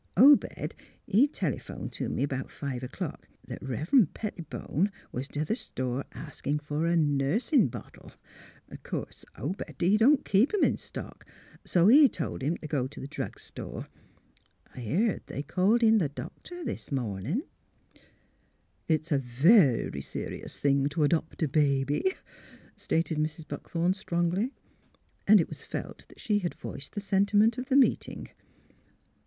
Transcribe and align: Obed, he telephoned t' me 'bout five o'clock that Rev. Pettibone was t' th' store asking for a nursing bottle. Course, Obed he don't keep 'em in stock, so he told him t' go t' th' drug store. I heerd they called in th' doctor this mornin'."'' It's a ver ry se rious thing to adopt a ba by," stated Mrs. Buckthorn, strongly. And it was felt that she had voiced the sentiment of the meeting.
Obed, 0.17 0.73
he 1.05 1.27
telephoned 1.27 1.91
t' 1.93 2.07
me 2.07 2.25
'bout 2.25 2.49
five 2.49 2.81
o'clock 2.81 3.27
that 3.45 3.61
Rev. 3.61 4.07
Pettibone 4.15 4.91
was 5.11 5.27
t' 5.27 5.45
th' 5.45 5.55
store 5.55 6.05
asking 6.13 6.57
for 6.57 6.87
a 6.87 6.95
nursing 6.95 7.67
bottle. 7.67 8.11
Course, 8.81 9.25
Obed 9.35 9.79
he 9.79 9.97
don't 9.97 10.25
keep 10.25 10.55
'em 10.55 10.63
in 10.63 10.77
stock, 10.77 11.23
so 11.65 11.87
he 11.87 12.09
told 12.09 12.41
him 12.41 12.57
t' 12.57 12.65
go 12.65 12.87
t' 12.87 12.99
th' 12.99 13.11
drug 13.11 13.39
store. 13.39 13.89
I 14.73 14.79
heerd 14.79 15.21
they 15.27 15.43
called 15.43 15.83
in 15.83 15.99
th' 15.99 16.15
doctor 16.15 16.63
this 16.63 16.91
mornin'."'' 16.91 17.43
It's 18.87 19.11
a 19.11 19.19
ver 19.19 19.91
ry 19.93 19.99
se 19.99 20.25
rious 20.25 20.57
thing 20.57 20.89
to 20.89 21.03
adopt 21.03 21.43
a 21.43 21.47
ba 21.47 21.85
by," 21.85 22.15
stated 22.75 23.19
Mrs. 23.19 23.47
Buckthorn, 23.47 23.93
strongly. 23.93 24.51
And 25.27 25.39
it 25.39 25.47
was 25.47 25.61
felt 25.61 26.07
that 26.07 26.19
she 26.19 26.39
had 26.39 26.55
voiced 26.55 26.95
the 26.95 27.01
sentiment 27.01 27.59
of 27.59 27.67
the 27.67 27.75
meeting. 27.75 28.29